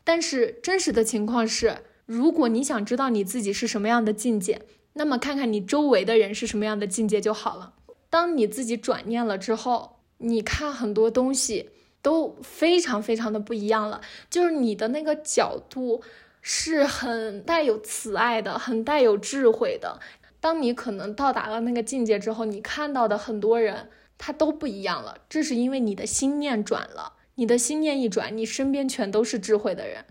[0.04, 4.60] 但是真实的情况是，如果你想知道你自己是什么样的境界，
[4.92, 7.72] 那么看看你周围的人是什么样的境界就好了。
[8.10, 11.70] 当你自己转念了之后，你看很多东西
[12.02, 16.02] 都非常非常的不一样了，就是你的那个角度。
[16.48, 19.98] 是很带有慈爱的，很带有智慧的。
[20.38, 25.18] 当你可能到达了那个境界之后，你看到的很多人他都不一样了。
[25.28, 30.04] 这是因为你的心念转了，你的心念一转，你身边全都是智慧的人。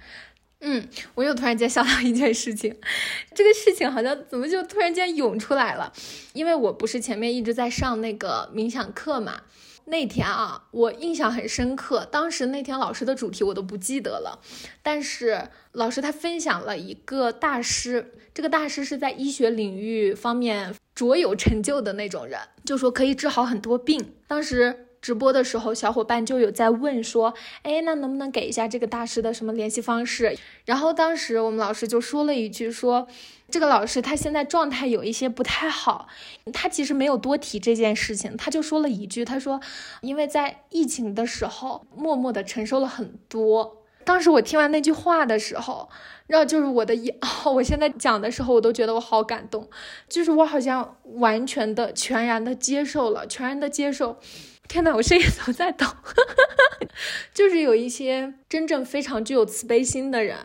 [0.60, 2.76] 嗯，我又突然间想到一件事情，
[3.34, 5.94] 这个事情好像怎么就突然间涌出来了？
[6.34, 9.44] 因为我不是前面一直在上那个冥想课嘛。
[9.86, 12.06] 那天啊，我印象很深刻。
[12.12, 14.40] 当时那天老师的主题我都不记得了，
[14.82, 24.14] 但是老师他分享了一个大师，这个大师是在医学领域方面卓有成就的那种人，就说可以治好很多病。
[24.28, 30.36] 当时直播的时候，小伙伴就有在问说，哎，那能不能给一下这个大师的什么联系方式？
[30.66, 33.08] 然后当时我们老师就说了一句说。
[33.48, 36.08] 这个老师他现在状态有一些不太好，
[36.52, 39.62] 他其实没有多提这件事情，他就说了一句，他说，
[40.02, 43.84] 因为在疫情的时候，默默的承受了很多。
[44.04, 45.88] 当时我听完那句话的时候，
[46.26, 47.14] 然后就是我的一，
[47.54, 49.70] 我现在讲的时候，我都觉得我好感动，
[50.10, 54.18] 就是我好像完全的、全然的接受了，全然的接受。
[54.68, 55.86] 天呐，我声音怎么在抖？
[57.34, 60.38] 就是有一些真正非常具有慈悲心的人，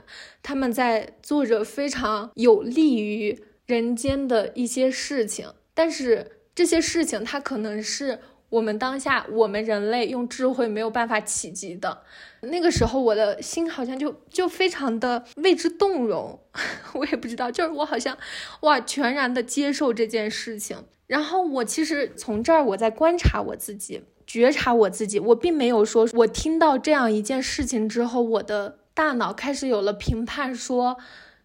[0.43, 8.19] 他们在做着非常有利于人间的一些事情，但是这些事情它可能是
[8.51, 12.03] 我们当下我们人类用智慧没有办法企及的。
[12.43, 16.41] 那个时候我的心好像就就非常的为之动容，
[16.95, 18.19] 我也不知道，就是我好像
[18.63, 20.85] 哇全然的接受这件事情。
[21.11, 25.19] 然后我其实从这儿我在观察我自己，觉察我自己。
[25.19, 30.99] 我并没有说，我听到这样一件事情之后，我的大脑开始有了评判，说，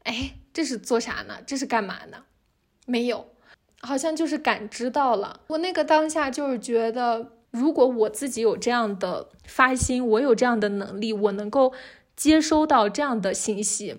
[0.03, 1.39] 哎，这是做啥呢？
[1.47, 2.25] 这是干嘛呢？
[2.85, 3.25] 没有，
[3.81, 5.39] 好像就是感知到了。
[5.47, 11.73] 我那个当下就是觉得，如果我自己有这样的发心，我有这样的能力，我能够
[12.15, 13.95] 接收到这样的信息。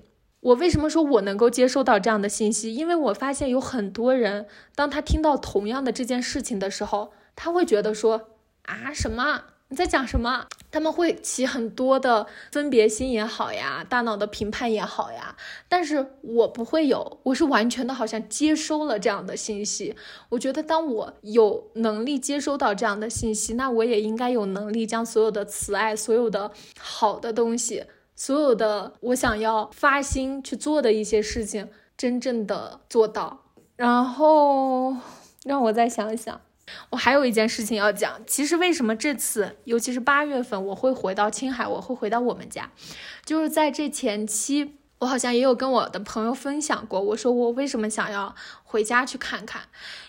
[0.47, 2.73] 我为什么说我能够接收到这样的信息？
[2.73, 8.29] 因为我发现有很多人，当他听到同样的这件事情的时候，他会觉得说
[8.63, 10.47] 啊什么你在讲什么？
[10.71, 15.35] 他们会起很多的分别心也好呀，大脑的评判也好呀，
[15.69, 19.97] 但是我不会有，我是完全的好像接收了这样的信息。
[20.29, 27.85] 我觉得当我有能力接收到这样的信息，那我也应该有能力将所有的慈爱、所有的好的东西、
[28.17, 33.45] 所有的我想要发心去做的一些事情，真正的做到。
[33.77, 34.97] 然后
[35.45, 36.41] 让我再想想。
[36.91, 42.73] 我还有一件事情要讲，其实为什么这次，尤其是八月份，我会回到青海，我会回到我们家，
[43.25, 49.63] 就是在这前期，我好像也有跟我的朋友分享过，我说我为什么想要回家去看看，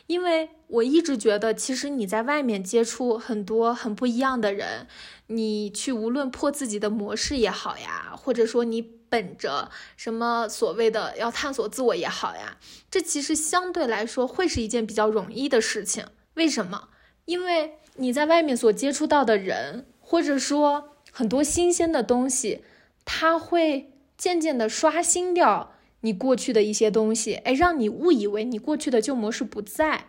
[0.08, 4.88] 因为我一直觉得，其实你在外面接触很多很不一样的人，
[5.28, 12.58] 你去无论破自己的模式也好呀，或者说你本着什么所谓的要探索自我也好呀，
[12.92, 16.06] 这其实相对来说会是一件比较容易的事情。
[16.34, 16.90] 为什么？
[17.24, 22.64] 因为你在外面所接触到的人，或者说很多新鲜的东西，
[23.06, 30.06] 它会渐渐的刷新掉你过去的一些东西，哎，让你误以为你过去的旧模式不在，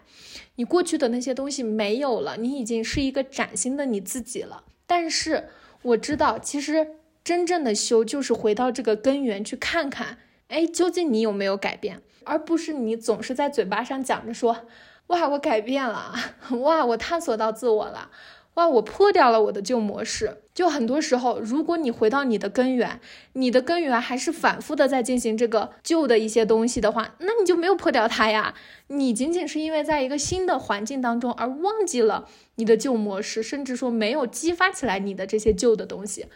[0.56, 4.64] 你过去的那些东西没有了，你已经是一个崭新的你自己了。
[4.86, 5.48] 但是
[5.82, 6.88] 我知道，其实
[7.22, 10.18] 真正的修就是回到这个根源去看看，
[10.48, 14.66] 哎，究竟你有没有改变，而不是你总是在嘴巴上讲着说。
[15.08, 16.12] 哇，我改变了！
[16.60, 18.10] 哇，我探索到自我了！
[18.56, 20.42] 哇，我破掉了我的旧模式。
[20.58, 22.98] 就很多时候，如果你回到你的根源，
[23.34, 28.52] 你的根源还是反复的在进行这个旧的一些东西的话，那你就没有破掉它呀。
[28.88, 36.26] 你仅仅是因为在一个新的环境当中而忘记了你的旧模式，甚至说没有激发起来你的这些旧的东西。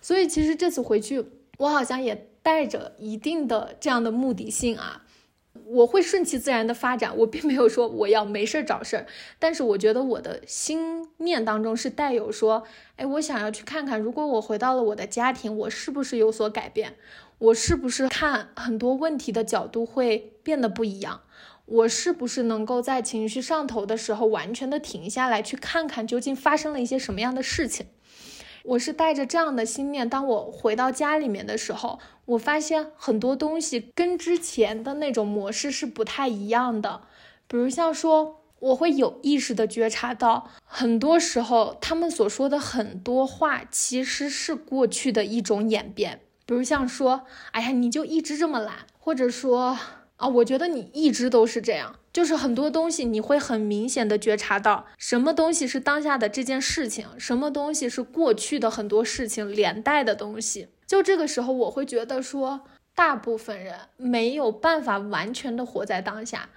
[0.00, 1.24] 所以，其实这次回去，
[1.58, 5.02] 我好像也带着一定的这样的目的性啊。
[5.72, 9.06] 我会顺其自然的发展，我并没有说我要没事儿找事儿，
[9.38, 12.64] 但是我觉得我的心念当中是带有说，
[12.96, 16.94] 哎，我想要去看看，如果我回到了我的家庭，我是不是有所改变？
[17.38, 21.22] 我是不是看很多问题的角度会变得不一样？
[21.64, 27.86] 我是不是能够在情绪上头的时候完全的停下来，去看看究竟发生了一些什么样的事情？
[28.64, 37.02] 我是带着这样的心念，当我回到家里面的时候，我发现很多东西跟之前的那种模式是不太一样的。
[37.48, 46.20] 比如像说，我会有意识的觉察到，很多时候他们所说的很多话其实是过去的一种演变。
[46.46, 49.76] 比如像说，哎呀，你就一直这么懒，或者说，
[50.22, 51.96] 啊，我觉得你一直都是这样。
[52.12, 60.68] 就是很多东西，你会很明显的觉察到，什么东西是当下的这件事情，什么东西是过去的很多事情连带的东西。
[60.86, 62.60] 就这个时候，我会觉得说，
[62.94, 66.50] 大部分人没有办法完全的活在当下，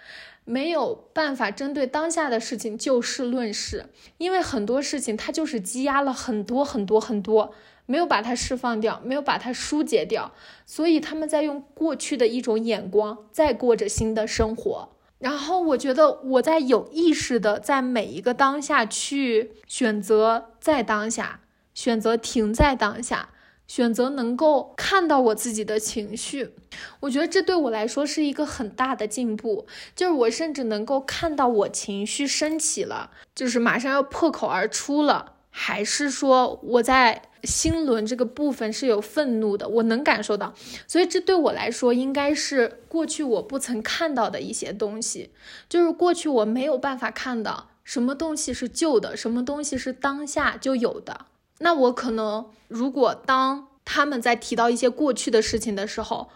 [0.44, 3.86] 没有办法针对当下的事情就事论事，
[4.18, 7.54] 因为很多事情它就是积压了很多很多很多，
[7.86, 10.32] 没有把它释放掉，没有把它疏解掉，
[10.66, 14.90] 所以他们在用过去的一种眼光在过着新的生活。
[15.20, 21.40] 然后我觉得我在有意识的在每一个当下去选择在当下，
[21.74, 23.30] 选择停在当下，
[23.66, 26.54] 选择能够看到我自己的情绪。
[27.00, 29.66] 我觉得这对我来说是一个很大的进步，
[29.96, 35.34] 就是我甚至能够看到我情绪升起了，就是马上要破口而出了。
[35.50, 40.54] 还是说我在心轮这个部分是有愤怒的，我能感受到，
[40.88, 45.32] 所以这对我来说应该是过去我不曾看到的一些东西，
[45.70, 51.28] 就是过去我没有办法看到什么东西是旧的，什么东西是当下就有的。
[51.60, 56.30] 那我可能如果当他们在提到一些过去的事情的时候，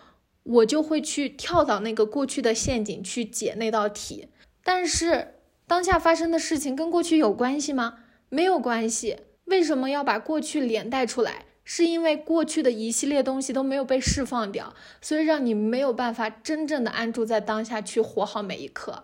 [0.43, 4.29] 我就会去跳到那个过去的陷阱去解那道题。
[4.63, 5.35] 但是
[5.67, 7.95] 当下发生的事情跟过去有关系吗？
[8.29, 9.17] 没有关系，
[9.49, 11.45] 为什么要把过去连带出来？
[11.71, 19.03] 是因为过去的一系列东西都没有被释放掉，所以让你没有办法真正的安住在当下，去活好每一刻。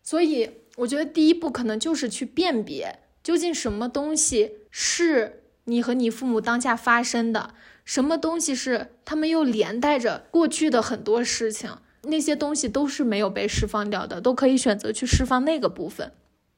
[0.00, 7.52] 所以我觉得第一步可能就是去辨别，究竟什么东西是你和你父母当下发生的，
[7.84, 16.12] 什么东西是他们又连带着过去的很多事情，那些东西都是没有被释放掉的，都可以选择去释放那个部分。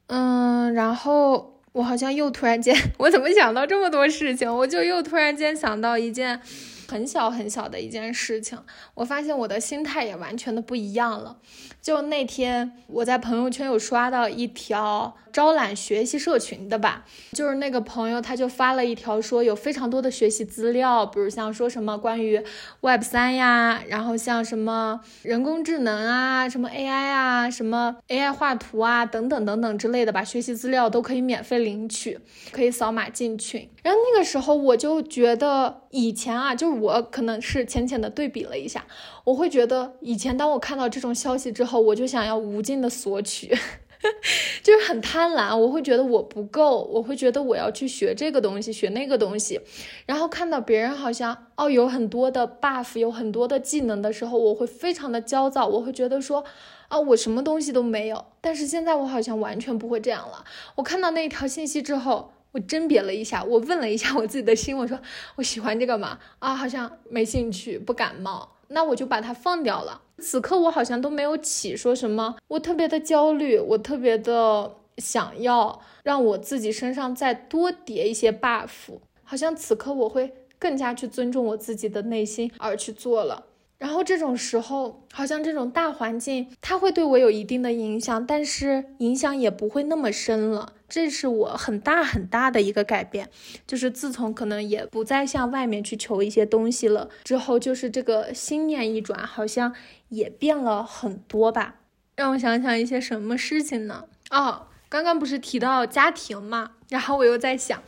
[0.09, 1.55] 嗯，然后。
[1.77, 4.51] 我好像又突然间， 我怎么想到这么多事情？
[4.51, 6.41] 我就又突然间想到一件，
[6.89, 8.59] 很小很小的一件事情，
[8.95, 11.37] 我发现我的心态也完全的不一样了。
[11.87, 22.43] 就那天我在朋友圈有刷到一条招揽学习社群的吧，就是那个朋友他就发了一条说有非常多的学习资料，比如像说什么关于
[22.80, 32.18] Web 三呀，然后像什么人工智能啊，什么 AI 啊，什么 AI 画图啊等等等等之类的吧，学习资料都可以免费领取，
[32.51, 33.68] 可以扫码进群。
[33.84, 38.84] 然后那个时候我就觉得以前啊，就是我可能是浅浅的对比了一下，
[39.22, 43.49] 我会觉得以前当我看到这种消息之后，我就想要无尽的索取，
[44.62, 45.57] 就是很贪婪。
[45.57, 49.61] 我会觉得我不够，我会觉得我要去学这个东西，学那个东西。
[50.07, 56.45] 然后看到别人好像哦有很多的 buff，有很多的技能的时候，我会非常的焦躁，我会觉得说
[56.89, 58.27] 啊我什么东西都没有。
[58.41, 60.45] 但是现在我好像完全不会这样了。
[60.77, 62.33] 我看到那一条信息之后。
[62.53, 64.99] 我甄别了一下，我问了一下我自己的心，我说
[65.35, 66.18] 我喜欢这个吗？
[66.39, 70.01] 啊，好像没兴趣，不感冒，那我就把它放掉了。
[70.22, 78.68] 此刻我好像都没有起说什么，我特别的焦虑，我特别的想要让我自己身上再多叠一些 buff，
[79.22, 83.44] 好像此刻我会更加去尊重我自己的内心而去做了。
[83.78, 90.72] 然后这种时候，好像这种大环境它会对我有一定的影响，但是影响也不会那么深了。
[90.88, 93.28] 这是我很大很大的一个改变，
[93.66, 99.74] 就是自从可能也不再向外面去求一些东西了之后，就是这个心念一转，好像
[100.09, 101.76] 也变了很多吧。
[102.14, 104.04] 让我想想一些什么事情呢？
[104.30, 107.82] 哦，刚刚不是提到家庭嘛，然后我又在想，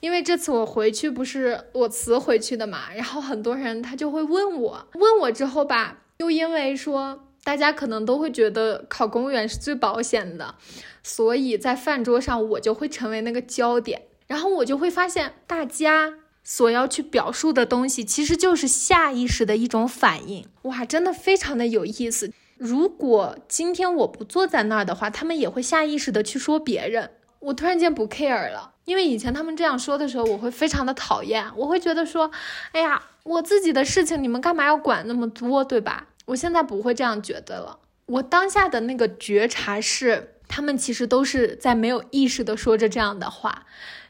[0.00, 10.54] 因为这次我回去不是我辞回去的嘛，然后很多人他就会问我，问我之后吧，又因为说大家可能都会觉得考公务员是最保险的。
[11.02, 16.14] 所以在饭桌上，我就会成为那个焦点，然后我就会发现，大家
[16.44, 20.46] 所要去表述的东西，其实就是下意识的一种反应。
[20.62, 22.30] 哇，真的非常的有意思。
[22.58, 27.10] 如果今天我不坐在那儿的话，他们也会下意识的去说别人。
[27.40, 32.30] 我突然间不 care 了，因为以前他们这样说的时候，我会非常的讨厌，我会觉得说，
[32.72, 36.08] 哎呀，我自己的事情你们干嘛要管那么多，对吧？
[36.26, 37.78] 我现在不会这样觉得了。
[38.06, 40.30] 我当下的那个觉察是。
[40.46, 43.64] 他们其实都是在没有意识的说着这样的话，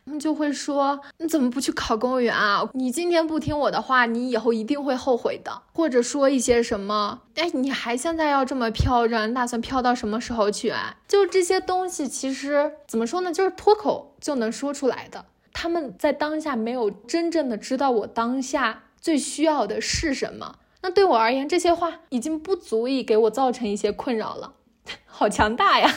[0.05, 2.69] 他们就会说：“你怎么不去考公务员啊？
[2.75, 13.33] 你今天不听我的话，你以后一定会后悔的。”或者说一些什么：“哎，你还现在要这么飘着，你打算飘到什么时候去啊？”就这些东西，其实怎么说呢？
[13.33, 15.25] 就是脱口就能说出来的。
[15.55, 20.57] 他们在当下没有真正的知道我当下最需要的是什么。
[20.83, 24.53] 那对我而言，这些话已经不足以给我造成一些困扰了。
[25.07, 25.91] 好强大呀！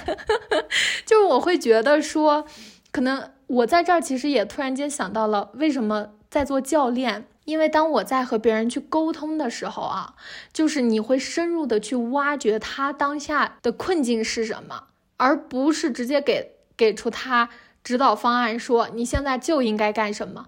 [1.06, 2.46] 就是我会觉得说，
[2.92, 7.28] 可能我在这儿其实也突然间想到了，为什么在做教练？
[7.46, 10.16] 因为当我在和别人去沟通的时候啊，
[10.52, 17.48] 就是你会深入的去挖掘他当下的困境是什么，而不是直接给给出他
[17.82, 20.48] 指导方案，说你现在就应该干什么，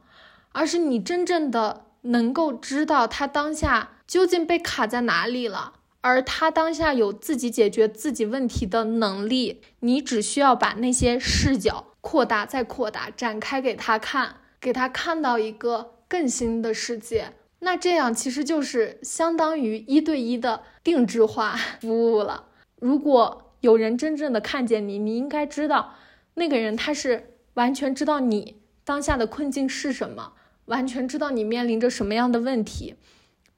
[0.51, 5.75] 而是你真正的能够知道他当下究竟被卡在哪里了。
[6.01, 17.33] 而他当下有自己解决自己问题的能力，你只需要把那些视角扩大、再扩大、展开给他看，给他看到一个更新的世界。
[17.59, 22.45] 那这样其实就是相当于一对一的定制化服务了。
[22.79, 25.93] 如果有人真正的看见你，你应该知道，
[26.33, 30.33] 那个人他是完全知道你当下的困境是什么，
[30.65, 32.95] 完全知道你面临着什么样的问题。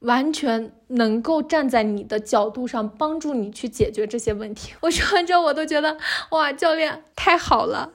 [0.01, 4.73] 完全能够站在你的角度上帮助你去解决这些问题。
[4.81, 5.97] 我说完之后，我都觉得
[6.31, 7.91] 哇，教练太好了。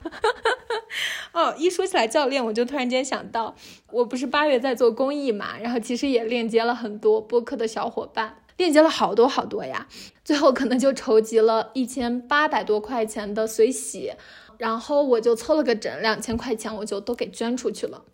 [1.32, 3.54] 哦，一说起来教练，我就突然间想到，
[3.90, 9.88] 我不是八月在做公益嘛，然后其实也链接了很多播客的小伙伴，链接了好多好多呀。
[10.24, 14.12] 最后可能就筹集了一千八百多块钱的随喜，
[14.58, 18.04] 然后我就凑了个整，两千块钱我就都给捐出去了。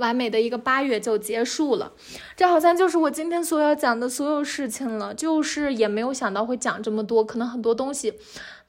[0.00, 1.92] 完美的一个八月就结束了，
[2.34, 5.14] 这好像就是我今天所要讲的所有事情了。
[5.14, 8.14] 就是也没有想到会讲这么多，可能很多东西，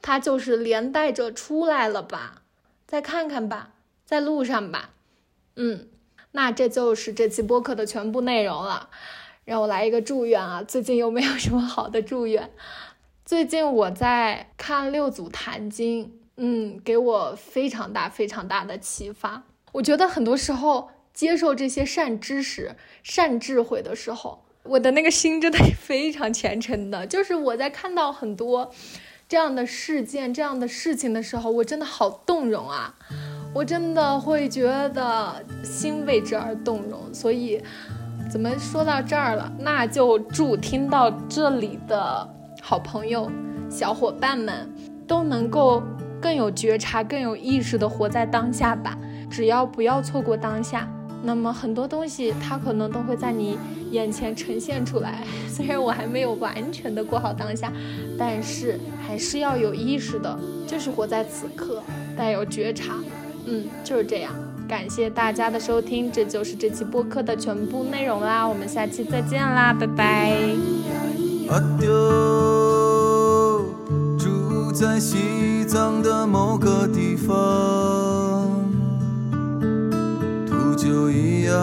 [0.00, 2.42] 它就是连带着出来了吧。
[2.86, 3.70] 再看看吧，
[4.04, 4.90] 在路上吧。
[5.56, 5.88] 嗯，
[6.30, 8.90] 那这就是这期播客的全部内容了。
[9.44, 10.62] 让我来一个祝愿啊！
[10.62, 12.52] 最近有没有什么好的祝愿？
[13.24, 19.42] 最近我在看六祖坛经，嗯，给我非常大非常大的启发。
[19.72, 20.91] 我觉得很多时候。
[21.14, 27.06] 接受这些善知识、善智慧的时候，我的那个心真的是非常虔诚的。
[27.06, 28.72] 就是我在看到很多
[29.28, 32.94] 这样的事件、这样的事情的时候，我真的好动容啊！
[33.54, 37.12] 我真的会觉得心为之而动容。
[37.12, 37.62] 所以，
[38.30, 39.52] 怎么说到这儿了？
[39.58, 42.26] 那就祝听到这里的
[42.62, 43.30] 好朋友、
[43.70, 44.72] 小伙伴们
[45.06, 45.82] 都能够
[46.20, 48.96] 更有觉察、更有意识的活在当下吧。
[49.30, 50.86] 只要不要错过当下，
[51.22, 53.58] 那么很多东西它可能都会在你
[53.90, 55.24] 眼前呈现出来。
[55.48, 57.72] 虽然我还没有完全的过好当下，
[58.18, 61.82] 但是还是要有意识的，就是活在此刻，
[62.16, 62.94] 带有觉察。
[63.46, 64.32] 嗯，就是这样。
[64.68, 68.46] 感谢大家的收听，这就是这期播客的全部内容啦。
[68.46, 70.38] 我们下期再见啦，拜拜。
[71.48, 71.86] 阿丢，
[74.16, 77.34] 住在西藏的某个地方，
[80.82, 81.54] 就一样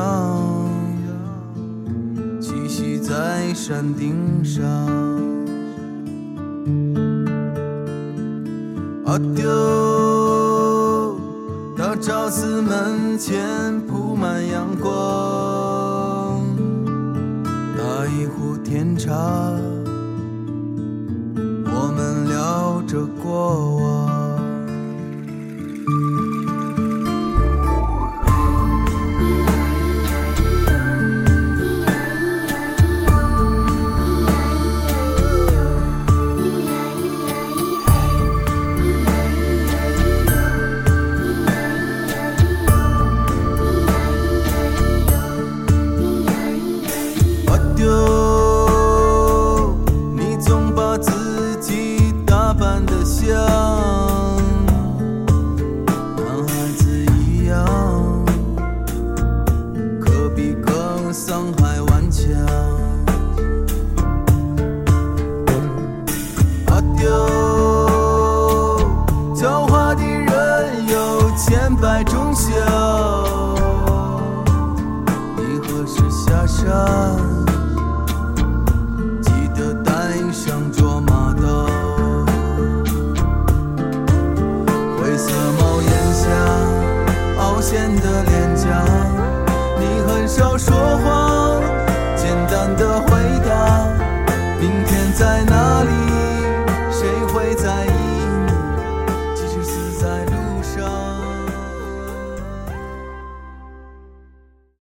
[2.39, 4.15] 栖息在山顶
[4.45, 4.63] 上。
[9.05, 11.19] 阿丢，
[11.77, 16.41] 大昭寺门前铺满阳光。
[17.77, 19.13] 打一壶甜茶，
[21.65, 23.78] 我们聊着过往。